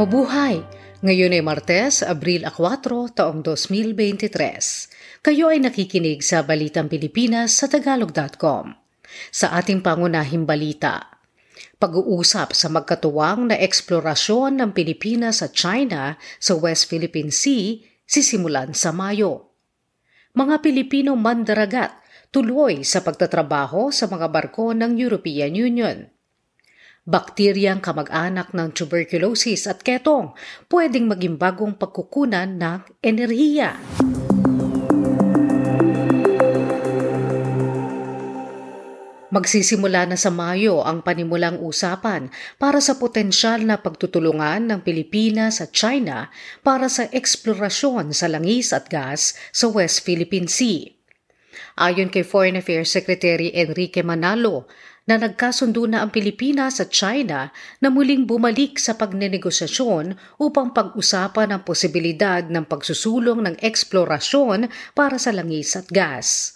Mabuhay! 0.00 0.64
Ngayon 1.04 1.36
ay 1.36 1.44
Martes, 1.44 2.00
Abril 2.00 2.48
4, 2.48 3.20
taong 3.20 3.44
2023. 3.44 4.32
Kayo 5.20 5.52
ay 5.52 5.60
nakikinig 5.60 6.24
sa 6.24 6.40
Balitang 6.40 6.88
Pilipinas 6.88 7.60
sa 7.60 7.68
Tagalog.com. 7.68 8.80
Sa 9.28 9.52
ating 9.52 9.84
pangunahing 9.84 10.48
balita, 10.48 11.20
pag-uusap 11.76 12.56
sa 12.56 12.72
magkatuwang 12.72 13.52
na 13.52 13.60
eksplorasyon 13.60 14.64
ng 14.64 14.70
Pilipinas 14.72 15.44
at 15.44 15.52
China 15.52 16.16
sa 16.40 16.56
West 16.56 16.88
Philippine 16.88 17.28
Sea 17.28 17.84
sisimulan 18.08 18.72
sa 18.72 18.96
Mayo. 18.96 19.52
Mga 20.32 20.64
Pilipino 20.64 21.12
mandaragat 21.12 21.92
tuloy 22.32 22.88
sa 22.88 23.04
pagtatrabaho 23.04 23.92
sa 23.92 24.08
mga 24.08 24.32
barko 24.32 24.72
ng 24.72 24.96
European 24.96 25.52
Union 25.52 26.08
bakteryang 27.10 27.82
kamag-anak 27.82 28.54
ng 28.54 28.70
tuberculosis 28.70 29.66
at 29.66 29.82
ketong 29.82 30.30
pwedeng 30.70 31.10
maging 31.10 31.34
bagong 31.34 31.74
pagkukunan 31.74 32.54
ng 32.54 32.86
enerhiya. 33.02 33.74
Magsisimula 39.30 40.10
na 40.10 40.18
sa 40.18 40.34
Mayo 40.34 40.82
ang 40.82 41.06
panimulang 41.06 41.62
usapan 41.62 42.34
para 42.58 42.82
sa 42.82 42.98
potensyal 42.98 43.62
na 43.62 43.78
pagtutulungan 43.78 44.66
ng 44.66 44.82
Pilipinas 44.82 45.62
at 45.62 45.70
China 45.70 46.34
para 46.66 46.90
sa 46.90 47.06
eksplorasyon 47.06 48.10
sa 48.10 48.26
langis 48.26 48.74
at 48.74 48.90
gas 48.90 49.38
sa 49.54 49.70
West 49.70 50.02
Philippine 50.02 50.50
Sea. 50.50 50.90
Ayon 51.78 52.10
kay 52.10 52.26
Foreign 52.26 52.58
Affairs 52.58 52.90
Secretary 52.90 53.54
Enrique 53.54 54.02
Manalo, 54.02 54.66
na 55.10 55.18
nagkasundo 55.18 55.90
na 55.90 56.06
ang 56.06 56.14
Pilipinas 56.14 56.78
at 56.78 56.94
China 56.94 57.50
na 57.82 57.90
muling 57.90 58.30
bumalik 58.30 58.78
sa 58.78 58.94
pagnenegosasyon 58.94 60.14
upang 60.38 60.70
pag-usapan 60.70 61.50
ang 61.50 61.66
posibilidad 61.66 62.46
ng 62.46 62.62
pagsusulong 62.62 63.42
ng 63.42 63.56
eksplorasyon 63.58 64.70
para 64.94 65.18
sa 65.18 65.34
langis 65.34 65.74
at 65.74 65.90
gas. 65.90 66.54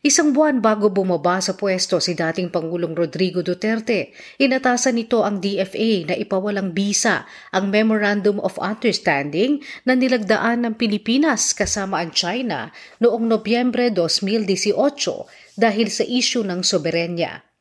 Isang 0.00 0.32
buwan 0.32 0.64
bago 0.64 0.88
bumaba 0.88 1.42
sa 1.44 1.52
pwesto 1.52 2.00
si 2.00 2.16
dating 2.16 2.48
Pangulong 2.48 2.96
Rodrigo 2.96 3.44
Duterte, 3.44 4.14
inatasan 4.40 4.96
nito 4.96 5.20
ang 5.26 5.42
DFA 5.42 6.08
na 6.08 6.14
ipawalang 6.16 6.72
bisa 6.72 7.28
ang 7.52 7.68
Memorandum 7.68 8.40
of 8.40 8.56
Understanding 8.62 9.60
na 9.84 9.92
nilagdaan 9.92 10.64
ng 10.64 10.74
Pilipinas 10.80 11.52
kasama 11.52 12.00
ang 12.00 12.14
China 12.14 12.72
noong 13.02 13.26
Nobyembre 13.26 13.90
2018 13.92 15.58
dahil 15.60 15.86
sa 15.92 16.06
isyu 16.06 16.40
ng 16.46 16.62
soberenya. 16.62 17.51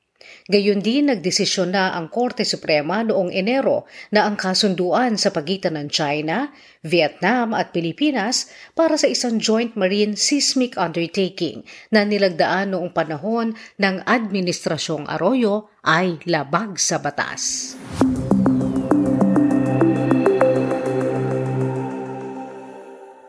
Gayon 0.49 0.83
din 0.83 1.09
nagdesisyon 1.09 1.73
na 1.73 1.95
ang 1.95 2.11
Korte 2.11 2.43
Suprema 2.43 3.01
noong 3.01 3.31
Enero 3.31 3.87
na 4.11 4.27
ang 4.27 4.35
kasunduan 4.35 5.15
sa 5.15 5.31
pagitan 5.31 5.79
ng 5.79 5.87
China, 5.87 6.51
Vietnam 6.83 7.55
at 7.55 7.71
Pilipinas 7.71 8.51
para 8.75 8.99
sa 8.99 9.07
isang 9.07 9.39
joint 9.39 9.77
marine 9.79 10.19
seismic 10.19 10.75
undertaking 10.75 11.63
na 11.93 12.03
nilagdaan 12.03 12.75
noong 12.75 12.91
panahon 12.91 13.55
ng 13.79 13.95
Administrasyong 14.03 15.07
Arroyo 15.07 15.71
ay 15.87 16.19
labag 16.27 16.77
sa 16.77 17.01
batas. 17.01 17.73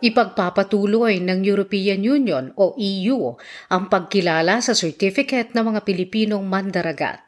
Ipagpapatuloy 0.02 1.22
ng 1.22 1.46
European 1.46 2.02
Union 2.02 2.50
o 2.58 2.74
EU 2.74 3.38
ang 3.70 3.86
pagkilala 3.86 4.58
sa 4.58 4.74
certificate 4.74 5.54
ng 5.54 5.72
mga 5.72 5.80
Pilipinong 5.86 6.42
mandaragat. 6.42 7.22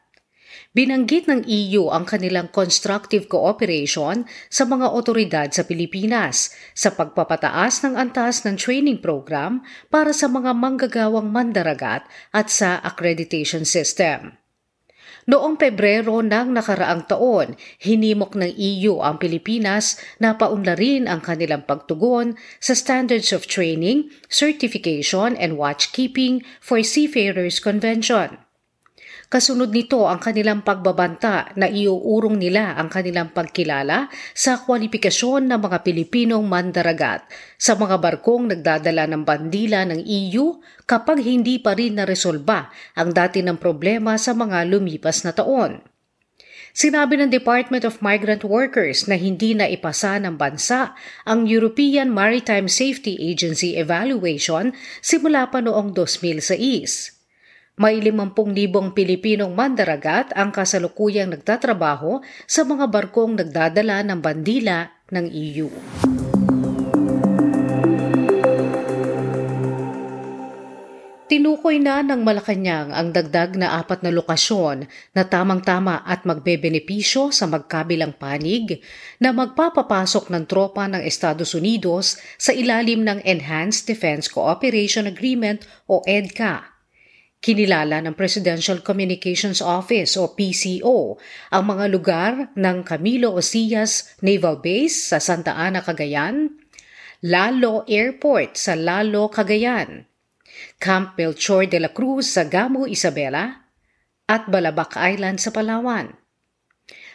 Binanggit 0.75 1.31
ng 1.31 1.47
EU 1.47 1.95
ang 1.95 2.03
kanilang 2.03 2.51
constructive 2.51 3.31
cooperation 3.31 4.27
sa 4.51 4.67
mga 4.67 4.91
otoridad 4.91 5.47
sa 5.55 5.63
Pilipinas 5.63 6.51
sa 6.75 6.91
pagpapataas 6.91 7.87
ng 7.87 7.95
antas 7.95 8.43
ng 8.43 8.59
training 8.59 8.99
program 8.99 9.63
para 9.87 10.11
sa 10.11 10.27
mga 10.27 10.51
manggagawang 10.51 11.31
mandaragat 11.31 12.03
at 12.35 12.51
sa 12.51 12.83
accreditation 12.83 13.63
system. 13.63 14.44
Noong 15.25 15.57
Pebrero 15.57 16.21
ng 16.21 16.53
nakaraang 16.53 17.09
taon, 17.09 17.57
hinimok 17.81 18.37
ng 18.37 18.53
EU 18.53 19.01
ang 19.01 19.17
Pilipinas 19.17 19.97
na 20.21 20.37
paunlarin 20.37 21.09
ang 21.09 21.25
kanilang 21.25 21.65
pagtugon 21.65 22.37
sa 22.61 22.77
Standards 22.77 23.33
of 23.33 23.49
Training, 23.49 24.13
Certification 24.29 25.33
and 25.41 25.57
Watchkeeping 25.57 26.45
for 26.61 26.85
Seafarers 26.85 27.57
Convention. 27.57 28.44
Kasunod 29.35 29.75
nito 29.75 30.07
ang 30.07 30.23
kanilang 30.23 30.63
pagbabanta 30.63 31.51
na 31.59 31.67
iuurong 31.67 32.39
nila 32.39 32.79
ang 32.79 32.87
kanilang 32.87 33.35
pagkilala 33.35 34.07
sa 34.31 34.63
kwalifikasyon 34.63 35.51
ng 35.51 35.59
mga 35.59 35.83
Pilipinong 35.83 36.47
mandaragat 36.47 37.27
sa 37.59 37.75
mga 37.75 37.99
barkong 37.99 38.55
nagdadala 38.55 39.11
ng 39.11 39.27
bandila 39.27 39.91
ng 39.91 40.07
EU 40.07 40.63
kapag 40.87 41.27
hindi 41.27 41.59
pa 41.59 41.75
rin 41.75 41.99
naresolba 41.99 42.71
ang 42.95 43.11
dati 43.11 43.43
ng 43.43 43.59
problema 43.59 44.15
sa 44.23 44.39
mga 44.39 44.71
lumipas 44.71 45.27
na 45.27 45.35
taon. 45.35 45.83
Sinabi 46.71 47.19
ng 47.19 47.35
Department 47.35 47.83
of 47.83 47.99
Migrant 47.99 48.47
Workers 48.47 49.11
na 49.11 49.19
hindi 49.19 49.51
na 49.59 49.67
ipasa 49.67 50.15
ng 50.23 50.39
bansa 50.39 50.95
ang 51.27 51.51
European 51.51 52.15
Maritime 52.15 52.71
Safety 52.71 53.19
Agency 53.19 53.75
evaluation 53.83 54.71
simula 55.03 55.51
pa 55.51 55.59
noong 55.59 55.91
2006. 55.91 57.24
May 57.75 57.99
50,000 57.99 58.95
Pilipinong 58.95 59.51
mandaragat 59.51 60.31
ang 60.39 60.55
kasalukuyang 60.55 61.35
nagtatrabaho 61.35 62.23
sa 62.47 62.63
mga 62.63 62.87
barkong 62.87 63.35
nagdadala 63.35 64.07
ng 64.07 64.23
bandila 64.23 64.95
ng 65.11 65.27
EU. 65.27 65.67
Tinukoy 71.27 71.83
na 71.83 72.07
ng 72.07 72.23
Malacanang 72.23 72.95
ang 72.95 73.11
dagdag 73.11 73.59
na 73.59 73.83
apat 73.83 74.07
na 74.07 74.15
lokasyon 74.15 74.87
na 75.11 75.27
tamang-tama 75.27 76.07
at 76.07 76.23
magbebenepisyo 76.23 77.35
sa 77.35 77.51
magkabilang 77.51 78.15
panig 78.15 78.87
na 79.19 79.35
magpapapasok 79.35 80.31
ng 80.31 80.47
tropa 80.47 80.87
ng 80.87 81.03
Estados 81.03 81.59
Unidos 81.59 82.23
sa 82.39 82.55
ilalim 82.55 83.03
ng 83.03 83.19
Enhanced 83.27 83.91
Defense 83.91 84.31
Cooperation 84.31 85.11
Agreement 85.11 85.67
o 85.91 86.07
EDCA 86.07 86.74
Kinilala 87.45 88.01
ng 88.01 88.17
Presidential 88.17 88.81
Communications 88.81 89.61
Office 89.61 90.17
o 90.17 90.33
PCO 90.33 91.21
ang 91.53 91.65
mga 91.69 91.85
lugar 91.93 92.33
ng 92.57 92.81
Camilo 92.81 93.37
Osias 93.37 94.17
Naval 94.25 94.65
Base 94.65 95.13
sa 95.13 95.21
Santa 95.21 95.53
Ana, 95.53 95.85
Cagayan, 95.85 96.57
Lalo 97.21 97.85
Airport 97.85 98.57
sa 98.57 98.73
Lalo, 98.73 99.29
Cagayan, 99.29 100.09
Camp 100.81 101.21
Melchor 101.21 101.69
de 101.69 101.85
la 101.85 101.93
Cruz 101.93 102.33
sa 102.33 102.49
Gamo, 102.49 102.89
Isabela, 102.89 103.69
at 104.25 104.49
Balabac 104.49 104.97
Island 104.97 105.37
sa 105.37 105.53
Palawan. 105.53 106.24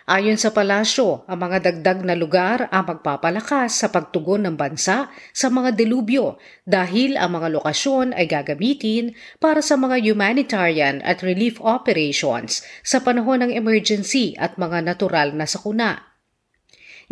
Ayon 0.09 0.41
sa 0.41 0.49
palasyo, 0.49 1.21
ang 1.29 1.37
mga 1.37 1.69
dagdag 1.69 2.01
na 2.01 2.17
lugar 2.17 2.65
ang 2.73 2.89
magpapalakas 2.89 3.77
sa 3.77 3.93
pagtugon 3.93 4.41
ng 4.41 4.57
bansa 4.57 5.05
sa 5.37 5.47
mga 5.53 5.77
delubyo 5.77 6.41
dahil 6.65 7.13
ang 7.13 7.37
mga 7.37 7.53
lokasyon 7.53 8.17
ay 8.17 8.25
gagamitin 8.25 9.13
para 9.37 9.61
sa 9.61 9.77
mga 9.77 10.01
humanitarian 10.01 10.97
at 11.05 11.21
relief 11.21 11.61
operations 11.61 12.65
sa 12.81 13.05
panahon 13.05 13.45
ng 13.45 13.51
emergency 13.53 14.33
at 14.41 14.57
mga 14.57 14.81
natural 14.81 15.29
na 15.37 15.45
sakuna. 15.45 16.17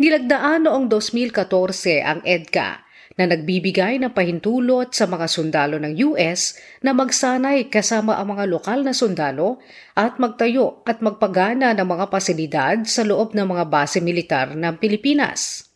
Nilagdaan 0.02 0.66
noong 0.66 0.90
2014 0.90 2.02
ang 2.02 2.18
EDCA 2.26 2.82
na 3.18 3.26
nagbibigay 3.26 3.98
ng 3.98 4.14
pahintulot 4.14 4.94
sa 4.94 5.10
mga 5.10 5.26
sundalo 5.26 5.76
ng 5.82 5.98
US 6.14 6.54
na 6.80 6.94
magsanay 6.94 7.66
kasama 7.66 8.14
ang 8.14 8.38
mga 8.38 8.46
lokal 8.46 8.86
na 8.86 8.94
sundalo 8.94 9.58
at 9.98 10.22
magtayo 10.22 10.86
at 10.86 11.02
magpagana 11.02 11.74
ng 11.74 11.84
mga 11.84 12.06
pasilidad 12.06 12.78
sa 12.86 13.02
loob 13.02 13.34
ng 13.34 13.44
mga 13.44 13.64
base 13.66 13.98
militar 13.98 14.54
ng 14.54 14.78
Pilipinas. 14.78 15.68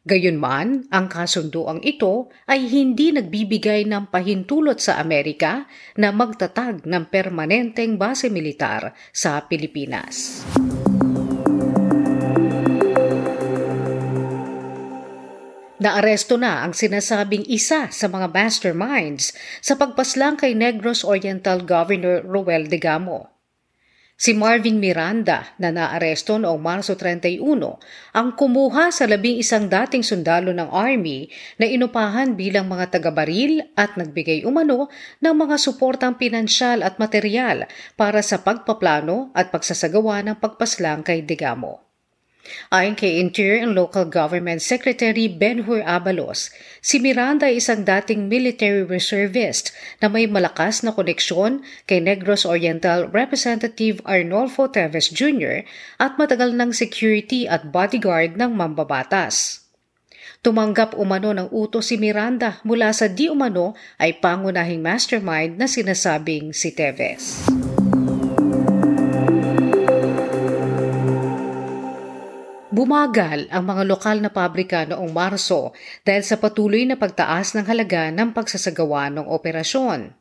Gayunman, 0.00 0.88
ang 0.88 1.06
kasunduang 1.12 1.84
ito 1.84 2.32
ay 2.48 2.66
hindi 2.72 3.12
nagbibigay 3.12 3.84
ng 3.84 4.08
pahintulot 4.08 4.80
sa 4.80 4.96
Amerika 4.96 5.68
na 6.00 6.08
magtatag 6.10 6.88
ng 6.88 7.04
permanenteng 7.12 8.00
base 8.00 8.32
militar 8.32 8.96
sa 9.12 9.44
Pilipinas. 9.44 10.42
Naaresto 15.80 16.36
na 16.36 16.60
ang 16.60 16.76
sinasabing 16.76 17.48
isa 17.48 17.88
sa 17.88 18.04
mga 18.04 18.28
masterminds 18.28 19.32
sa 19.64 19.80
pagpaslang 19.80 20.36
kay 20.36 20.52
Negros 20.52 21.08
Oriental 21.08 21.64
Governor 21.64 22.20
Roel 22.20 22.68
de 22.68 22.76
Gamo. 22.76 23.32
Si 24.12 24.36
Marvin 24.36 24.76
Miranda 24.76 25.56
na 25.56 25.72
naaresto 25.72 26.36
noong 26.36 26.60
Marso 26.60 26.92
31 26.92 27.40
ang 28.12 28.28
kumuha 28.36 28.92
sa 28.92 29.08
labing 29.08 29.40
isang 29.40 29.72
dating 29.72 30.04
sundalo 30.04 30.52
ng 30.52 30.68
Army 30.68 31.32
na 31.56 31.64
inupahan 31.64 32.36
bilang 32.36 32.68
mga 32.68 33.00
taga-baril 33.00 33.64
at 33.72 33.96
nagbigay 33.96 34.44
umano 34.44 34.92
ng 35.24 35.32
mga 35.32 35.56
suportang 35.56 36.20
pinansyal 36.20 36.84
at 36.84 37.00
material 37.00 37.64
para 37.96 38.20
sa 38.20 38.44
pagpaplano 38.44 39.32
at 39.32 39.48
pagsasagawa 39.48 40.20
ng 40.28 40.36
pagpaslang 40.36 41.00
kay 41.00 41.24
Degamo. 41.24 41.89
Ayon 42.72 42.94
kay 42.98 43.18
Interior 43.18 43.62
and 43.62 43.74
Local 43.74 44.06
Government 44.06 44.62
Secretary 44.62 45.26
Benhur 45.26 45.82
Abalos, 45.82 46.50
si 46.78 47.02
Miranda 47.02 47.50
ay 47.50 47.62
isang 47.62 47.82
dating 47.82 48.30
military 48.30 48.86
reservist 48.86 49.74
na 49.98 50.10
may 50.10 50.30
malakas 50.30 50.82
na 50.82 50.94
koneksyon 50.94 51.62
kay 51.90 51.98
Negros 51.98 52.46
Oriental 52.46 53.10
Representative 53.10 53.98
Arnolfo 54.08 54.70
Teves 54.70 55.10
Jr. 55.10 55.62
at 55.98 56.18
matagal 56.18 56.54
ng 56.56 56.70
security 56.74 57.44
at 57.46 57.68
bodyguard 57.70 58.38
ng 58.38 58.50
mambabatas. 58.54 59.66
Tumanggap 60.40 60.96
umano 60.96 61.36
ng 61.36 61.52
utos 61.52 61.92
si 61.92 62.00
Miranda 62.00 62.64
mula 62.64 62.96
sa 62.96 63.12
di 63.12 63.28
umano 63.28 63.76
ay 64.00 64.24
pangunahing 64.24 64.80
mastermind 64.80 65.60
na 65.60 65.68
sinasabing 65.68 66.56
si 66.56 66.72
Teves. 66.72 67.44
Bumagal 72.80 73.52
ang 73.52 73.68
mga 73.68 73.84
lokal 73.84 74.24
na 74.24 74.32
pabrika 74.32 74.88
noong 74.88 75.12
Marso 75.12 75.76
dahil 76.00 76.24
sa 76.24 76.40
patuloy 76.40 76.88
na 76.88 76.96
pagtaas 76.96 77.52
ng 77.52 77.68
halaga 77.68 78.08
ng 78.08 78.32
pagsasagawa 78.32 79.12
ng 79.12 79.28
operasyon. 79.28 80.16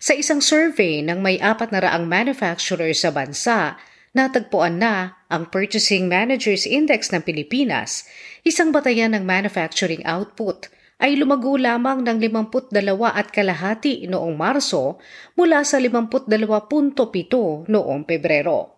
Sa 0.00 0.16
isang 0.16 0.40
survey 0.40 1.04
ng 1.04 1.20
may 1.20 1.36
apat 1.36 1.76
na 1.76 1.84
raang 1.84 2.08
manufacturer 2.08 2.96
sa 2.96 3.12
bansa, 3.12 3.76
natagpuan 4.16 4.80
na 4.80 5.20
ang 5.28 5.52
Purchasing 5.52 6.08
Managers 6.08 6.64
Index 6.64 7.12
ng 7.12 7.20
Pilipinas, 7.20 8.08
isang 8.40 8.72
batayan 8.72 9.12
ng 9.12 9.28
manufacturing 9.28 10.00
output, 10.08 10.72
ay 10.96 11.12
lumago 11.12 11.60
lamang 11.60 12.00
ng 12.00 12.16
52 12.24 12.72
at 13.04 13.28
kalahati 13.28 14.08
noong 14.08 14.32
Marso 14.32 14.96
mula 15.36 15.60
sa 15.60 15.76
52.7 15.76 17.68
noong 17.68 18.00
Pebrero. 18.08 18.75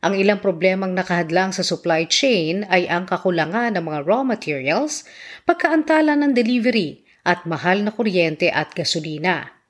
Ang 0.00 0.16
ilang 0.16 0.40
problemang 0.40 0.96
nakahadlang 0.96 1.52
sa 1.52 1.60
supply 1.60 2.08
chain 2.08 2.64
ay 2.72 2.88
ang 2.88 3.04
kakulangan 3.04 3.76
ng 3.76 3.84
mga 3.84 4.00
raw 4.08 4.24
materials, 4.24 5.04
pagkaantala 5.44 6.16
ng 6.16 6.32
delivery 6.32 7.04
at 7.20 7.44
mahal 7.44 7.84
na 7.84 7.92
kuryente 7.92 8.48
at 8.48 8.72
gasolina. 8.72 9.60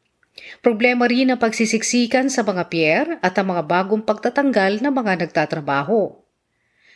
Problema 0.63 1.11
rin 1.11 1.35
ang 1.35 1.41
pagsisiksikan 1.43 2.31
sa 2.31 2.47
mga 2.47 2.71
pier 2.71 3.05
at 3.27 3.35
ang 3.43 3.51
mga 3.51 3.67
bagong 3.67 4.07
pagtatanggal 4.07 4.79
ng 4.79 4.93
mga 4.95 5.13
nagtatrabaho. 5.27 6.23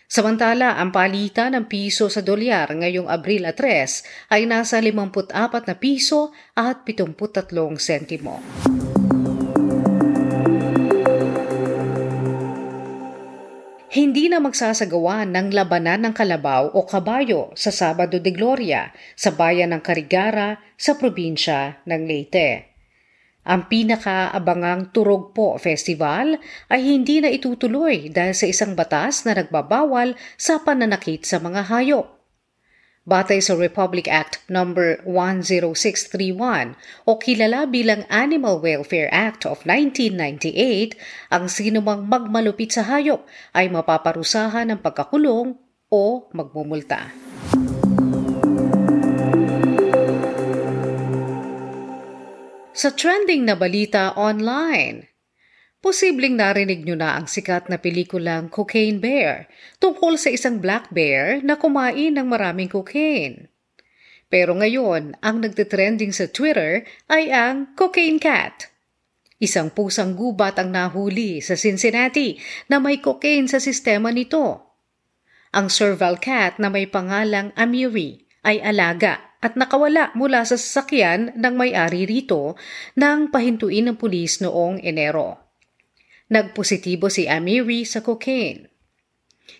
Samantala, 0.06 0.78
ang 0.78 0.94
palitan 0.94 1.58
ng 1.58 1.66
piso 1.66 2.06
sa 2.06 2.22
dolyar 2.22 2.70
ngayong 2.70 3.10
Abril 3.10 3.50
3 3.50 4.30
ay 4.30 4.46
nasa 4.46 4.78
54 4.78 5.34
na 5.66 5.74
piso 5.74 6.30
at 6.54 6.86
73 6.86 7.50
sentimo. 7.82 8.38
Hindi 13.94 14.26
na 14.26 14.42
magsasagawa 14.42 15.22
ng 15.22 15.54
labanan 15.54 16.02
ng 16.02 16.14
kalabaw 16.18 16.74
o 16.74 16.82
kabayo 16.82 17.54
sa 17.54 17.70
Sabado 17.70 18.18
de 18.18 18.34
Gloria 18.34 18.90
sa 19.14 19.30
bayan 19.30 19.70
ng 19.70 19.86
Carigara 19.86 20.58
sa 20.74 20.98
probinsya 20.98 21.78
ng 21.86 22.02
Leyte. 22.02 22.74
Ang 23.46 23.70
pinakaabangang 23.70 24.90
Turog 24.90 25.30
Po 25.30 25.54
Festival 25.62 26.42
ay 26.74 26.80
hindi 26.82 27.22
na 27.22 27.30
itutuloy 27.30 28.10
dahil 28.10 28.34
sa 28.34 28.50
isang 28.50 28.74
batas 28.74 29.22
na 29.30 29.38
nagbabawal 29.38 30.18
sa 30.34 30.58
pananakit 30.58 31.22
sa 31.22 31.38
mga 31.38 31.70
hayop. 31.70 32.23
Batay 33.04 33.44
sa 33.44 33.52
Republic 33.52 34.08
Act 34.08 34.40
No. 34.48 34.64
10631 34.64 36.72
o 37.04 37.20
kilala 37.20 37.68
bilang 37.68 38.08
Animal 38.08 38.64
Welfare 38.64 39.12
Act 39.12 39.44
of 39.44 39.68
1998, 39.68 40.96
ang 41.28 41.52
sinumang 41.52 42.08
magmalupit 42.08 42.72
sa 42.72 42.88
hayop 42.88 43.28
ay 43.52 43.68
mapaparusahan 43.68 44.72
ng 44.72 44.80
pagkakulong 44.80 45.52
o 45.92 46.32
magmumulta. 46.32 47.12
Sa 52.72 52.88
trending 52.88 53.44
na 53.44 53.52
balita 53.52 54.16
online, 54.16 55.12
Posibleng 55.84 56.40
narinig 56.40 56.80
nyo 56.88 56.96
na 56.96 57.20
ang 57.20 57.28
sikat 57.28 57.68
na 57.68 57.76
pelikulang 57.76 58.48
Cocaine 58.48 58.96
Bear 58.96 59.52
tungkol 59.76 60.16
sa 60.16 60.32
isang 60.32 60.56
black 60.56 60.88
bear 60.88 61.44
na 61.44 61.60
kumain 61.60 62.16
ng 62.16 62.24
maraming 62.24 62.72
cocaine. 62.72 63.52
Pero 64.32 64.56
ngayon, 64.56 65.12
ang 65.20 65.44
nagtitrending 65.44 66.16
sa 66.16 66.24
Twitter 66.32 66.88
ay 67.12 67.28
ang 67.28 67.76
Cocaine 67.76 68.16
Cat. 68.16 68.72
Isang 69.36 69.76
pusang 69.76 70.16
gubat 70.16 70.56
ang 70.56 70.72
nahuli 70.72 71.44
sa 71.44 71.52
Cincinnati 71.52 72.40
na 72.72 72.80
may 72.80 73.04
cocaine 73.04 73.44
sa 73.44 73.60
sistema 73.60 74.08
nito. 74.08 74.64
Ang 75.52 75.68
serval 75.68 76.16
cat 76.16 76.56
na 76.56 76.72
may 76.72 76.88
pangalang 76.88 77.52
Amiri 77.60 78.24
ay 78.40 78.56
alaga 78.64 79.36
at 79.44 79.52
nakawala 79.52 80.16
mula 80.16 80.48
sa 80.48 80.56
sasakyan 80.56 81.36
ng 81.36 81.54
may-ari 81.60 82.08
rito 82.08 82.56
nang 82.96 83.28
pahintuin 83.28 83.92
ng 83.92 84.00
pulis 84.00 84.40
noong 84.40 84.80
Enero. 84.80 85.43
Nagpositibo 86.32 87.12
si 87.12 87.28
Amiri 87.28 87.84
sa 87.84 88.00
cocaine. 88.00 88.72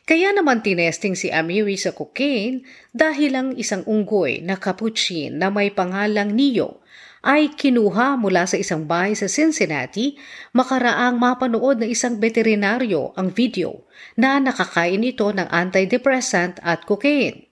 Kaya 0.09 0.33
naman 0.33 0.65
tinesting 0.65 1.13
si 1.13 1.29
Amiri 1.29 1.77
sa 1.77 1.93
cocaine 1.93 2.65
dahil 2.97 3.37
ang 3.37 3.49
isang 3.61 3.85
unggoy 3.85 4.41
na 4.41 4.57
capuchin 4.57 5.37
na 5.37 5.53
may 5.53 5.69
pangalang 5.69 6.33
Neo 6.33 6.81
ay 7.25 7.53
kinuha 7.53 8.17
mula 8.17 8.49
sa 8.49 8.57
isang 8.57 8.89
bahay 8.89 9.13
sa 9.13 9.29
Cincinnati 9.29 10.17
makaraang 10.57 11.21
mapanood 11.21 11.85
ng 11.85 11.89
isang 11.93 12.17
veterinaryo 12.17 13.13
ang 13.17 13.29
video 13.29 13.85
na 14.17 14.41
nakakain 14.41 15.05
ito 15.05 15.29
ng 15.33 15.49
antidepressant 15.49 16.61
at 16.65 16.89
cocaine. 16.89 17.49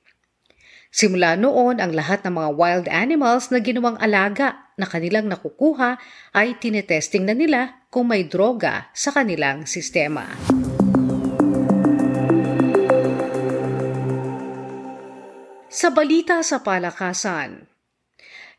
Simula 0.93 1.41
noon, 1.41 1.81
ang 1.81 1.97
lahat 1.97 2.21
ng 2.25 2.37
mga 2.37 2.51
wild 2.53 2.87
animals 2.93 3.49
na 3.49 3.65
ginawang 3.65 3.97
alaga 3.97 4.62
na 4.77 4.89
kanilang 4.89 5.29
nakukuha 5.29 6.01
ay 6.33 6.57
tinetesting 6.57 7.29
na 7.29 7.37
nila 7.37 7.85
kung 7.93 8.09
may 8.09 8.25
droga 8.25 8.89
sa 8.97 9.13
kanilang 9.13 9.69
sistema. 9.69 10.29
Sa 15.73 15.89
balita 15.89 16.45
sa 16.45 16.61
palakasan, 16.61 17.65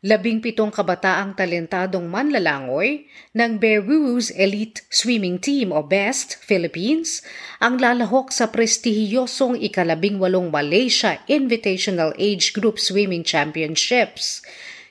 labing 0.04 0.44
pitong 0.44 0.68
kabataang 0.68 1.32
talentadong 1.32 2.04
manlalangoy 2.04 3.08
ng 3.32 3.56
Beru's 3.56 4.28
Elite 4.34 4.84
Swimming 4.92 5.40
Team 5.40 5.72
o 5.72 5.80
BEST 5.80 6.44
Philippines 6.44 7.24
ang 7.64 7.80
lalahok 7.80 8.28
sa 8.28 8.52
prestihiyosong 8.52 9.56
ikalabing 9.64 10.20
walong 10.20 10.52
Malaysia 10.52 11.16
Invitational 11.24 12.12
Age 12.20 12.52
Group 12.52 12.76
Swimming 12.76 13.24
Championships. 13.24 14.44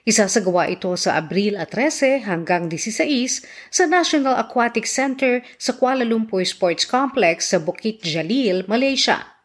Isasagawa 0.04 0.68
ito 0.68 0.92
sa 1.00 1.16
Abril 1.16 1.56
13 1.56 2.28
hanggang 2.28 2.68
16 2.68 3.48
sa 3.72 3.84
National 3.88 4.36
Aquatic 4.36 4.84
Center 4.84 5.40
sa 5.56 5.72
Kuala 5.80 6.04
Lumpur 6.04 6.44
Sports 6.44 6.84
Complex 6.84 7.56
sa 7.56 7.64
Bukit 7.64 8.04
Jalil, 8.04 8.68
Malaysia. 8.68 9.40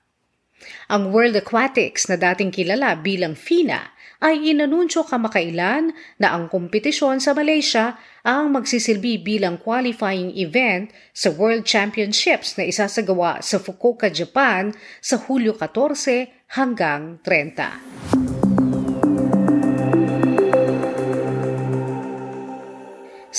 Ang 0.91 1.15
World 1.15 1.39
Aquatics 1.39 2.11
na 2.11 2.19
dating 2.19 2.51
kilala 2.51 2.99
bilang 2.99 3.39
FINA 3.39 3.95
ay 4.19 4.51
inanunsyo 4.51 5.07
kamakailan 5.07 5.95
na 6.19 6.35
ang 6.35 6.51
kompetisyon 6.51 7.23
sa 7.23 7.39
Malaysia 7.39 7.95
ang 8.27 8.51
magsisilbi 8.51 9.23
bilang 9.23 9.63
qualifying 9.63 10.35
event 10.35 10.91
sa 11.15 11.31
World 11.31 11.63
Championships 11.63 12.59
na 12.59 12.67
isasagawa 12.67 13.39
sa 13.47 13.63
Fukuoka, 13.63 14.11
Japan 14.11 14.75
sa 14.99 15.23
Hulyo 15.23 15.55
14 15.55 16.51
hanggang 16.59 17.23
30. 17.23 18.38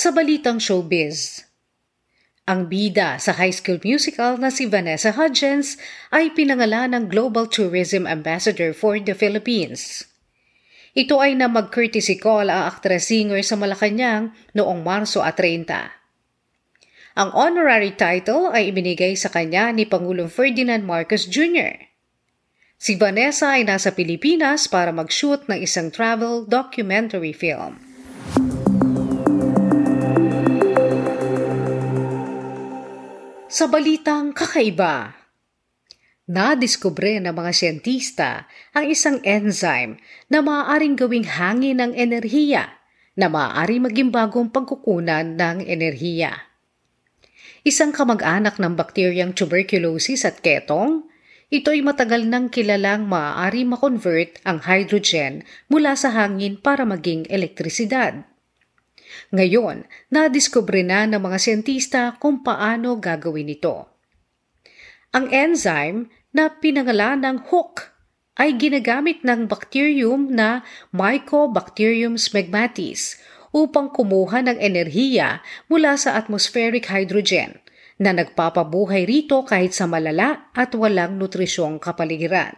Sa 0.00 0.16
balitang 0.16 0.56
showbiz, 0.56 1.44
ang 2.48 2.72
bida 2.72 3.20
sa 3.20 3.36
High 3.36 3.52
School 3.52 3.84
Musical 3.84 4.40
na 4.40 4.48
si 4.48 4.64
Vanessa 4.64 5.12
Hudgens 5.12 5.76
ay 6.08 6.32
pinangalan 6.32 6.96
ng 6.96 7.04
Global 7.12 7.44
Tourism 7.44 8.08
Ambassador 8.08 8.72
for 8.72 8.96
the 8.96 9.12
Philippines. 9.12 10.08
Ito 10.96 11.20
ay 11.20 11.36
na 11.36 11.52
mag-courtesy 11.52 12.16
call 12.16 12.48
ang 12.48 12.72
actress-singer 12.72 13.44
sa 13.44 13.60
Malacanang 13.60 14.32
noong 14.56 14.80
Marso 14.80 15.20
at 15.20 15.36
30. 15.36 15.68
Ang 17.20 17.30
honorary 17.36 17.92
title 17.92 18.48
ay 18.56 18.72
ibinigay 18.72 19.12
sa 19.20 19.28
kanya 19.28 19.68
ni 19.68 19.84
Pangulong 19.84 20.32
Ferdinand 20.32 20.80
Marcos 20.80 21.28
Jr. 21.28 21.76
Si 22.80 22.96
Vanessa 22.96 23.52
ay 23.52 23.68
nasa 23.68 23.92
Pilipinas 23.92 24.64
para 24.64 24.96
mag-shoot 24.96 25.44
ng 25.44 25.60
isang 25.60 25.92
travel 25.92 26.48
documentary 26.48 27.36
film. 27.36 27.89
Sa 33.60 33.68
balitang 33.68 34.32
kakaiba, 34.32 35.12
nadiskubre 36.24 37.20
ng 37.20 37.28
mga 37.28 37.52
siyentista 37.52 38.48
ang 38.72 38.88
isang 38.88 39.20
enzyme 39.20 40.00
na 40.32 40.40
maaaring 40.40 40.96
gawing 40.96 41.28
hangin 41.28 41.76
ng 41.76 41.92
enerhiya 41.92 42.72
na 43.20 43.28
maaari 43.28 43.76
maging 43.76 44.08
bagong 44.08 44.48
pagkukunan 44.48 45.36
ng 45.36 45.60
enerhiya. 45.68 46.40
Isang 47.60 47.92
kamag-anak 47.92 48.56
ng 48.56 48.80
bakteryang 48.80 49.36
tuberculosis 49.36 50.24
at 50.24 50.40
ketong, 50.40 51.04
Ito'y 51.52 51.84
matagal 51.84 52.32
nang 52.32 52.48
kilalang 52.48 53.04
maaari 53.12 53.68
makonvert 53.68 54.40
ang 54.48 54.64
hydrogen 54.64 55.44
mula 55.68 56.00
sa 56.00 56.08
hangin 56.16 56.56
para 56.56 56.88
maging 56.88 57.28
elektrisidad. 57.28 58.24
Ngayon, 59.34 59.86
nadiskubre 60.10 60.82
na 60.82 61.06
ng 61.06 61.20
mga 61.20 61.38
siyentista 61.38 62.02
kung 62.18 62.42
paano 62.42 62.98
gagawin 62.98 63.50
ito. 63.50 63.86
Ang 65.10 65.30
enzyme 65.34 66.06
na 66.30 66.50
pinangalan 66.50 67.26
ng 67.26 67.38
hook 67.50 67.90
ay 68.38 68.54
ginagamit 68.56 69.20
ng 69.26 69.50
bacterium 69.50 70.30
na 70.30 70.62
Mycobacterium 70.94 72.14
smegmatis 72.14 73.18
upang 73.50 73.90
kumuha 73.90 74.46
ng 74.46 74.58
enerhiya 74.62 75.42
mula 75.66 75.98
sa 75.98 76.14
atmospheric 76.14 76.86
hydrogen 76.86 77.58
na 78.00 78.16
nagpapabuhay 78.16 79.04
rito 79.04 79.44
kahit 79.44 79.76
sa 79.76 79.84
malala 79.84 80.48
at 80.56 80.72
walang 80.72 81.20
nutrisyong 81.20 81.76
kapaligiran. 81.76 82.56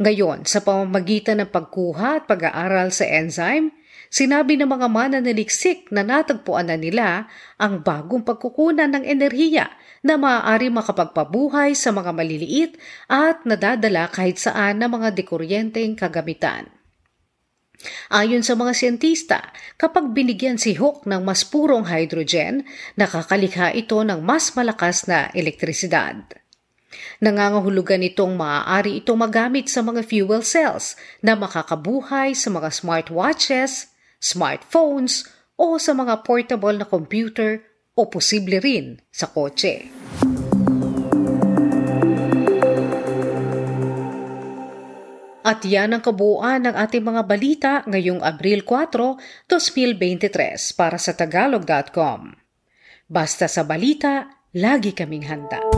Ngayon, 0.00 0.48
sa 0.48 0.64
pamamagitan 0.64 1.44
ng 1.44 1.50
pagkuha 1.52 2.22
at 2.22 2.24
pag-aaral 2.24 2.88
sa 2.94 3.04
enzyme, 3.04 3.74
sinabi 4.10 4.58
ng 4.58 4.66
mga 4.66 4.86
mananaliksik 4.90 5.88
na 5.94 6.02
natagpuan 6.02 6.68
na 6.68 6.76
nila 6.76 7.30
ang 7.56 7.80
bagong 7.80 8.26
pagkukunan 8.26 8.90
ng 8.90 9.04
enerhiya 9.06 9.70
na 10.00 10.16
maaari 10.16 10.72
makapagpabuhay 10.72 11.76
sa 11.76 11.92
mga 11.92 12.10
maliliit 12.16 12.72
at 13.06 13.44
nadadala 13.44 14.08
kahit 14.08 14.40
saan 14.40 14.80
na 14.80 14.88
mga 14.88 15.12
dekuryenteng 15.12 15.94
kagamitan. 15.94 16.68
Ayon 18.12 18.44
sa 18.44 18.52
mga 18.56 18.76
siyentista, 18.76 19.40
kapag 19.80 20.12
binigyan 20.12 20.60
si 20.60 20.76
Hook 20.76 21.08
ng 21.08 21.24
mas 21.24 21.48
purong 21.48 21.88
hydrogen, 21.88 22.68
nakakalikha 23.00 23.72
ito 23.72 23.96
ng 24.04 24.20
mas 24.20 24.52
malakas 24.52 25.08
na 25.08 25.32
elektrisidad. 25.32 26.39
Nangangahulugan 27.22 28.02
itong 28.02 28.34
maaari 28.34 28.98
itong 29.02 29.18
magamit 29.20 29.70
sa 29.70 29.80
mga 29.80 30.02
fuel 30.02 30.42
cells 30.42 30.98
na 31.22 31.38
makakabuhay 31.38 32.34
sa 32.34 32.50
mga 32.50 32.68
smartwatches, 32.74 33.94
smartphones, 34.18 35.28
o 35.60 35.76
sa 35.76 35.92
mga 35.92 36.24
portable 36.24 36.72
na 36.72 36.88
computer 36.88 37.60
o 37.92 38.08
posible 38.08 38.56
rin 38.64 38.96
sa 39.12 39.28
kotse. 39.28 39.92
At 45.40 45.64
yan 45.64 45.96
ang 45.96 46.02
kabuuan 46.04 46.68
ng 46.68 46.76
ating 46.76 47.04
mga 47.04 47.22
balita 47.24 47.72
ngayong 47.88 48.20
Abril 48.20 48.60
4, 48.64 49.48
2023 49.48 50.76
para 50.76 51.00
sa 51.00 51.16
tagalog.com. 51.16 52.36
Basta 53.10 53.48
sa 53.50 53.64
balita, 53.64 54.30
lagi 54.54 54.92
kaming 54.92 55.26
handa. 55.26 55.69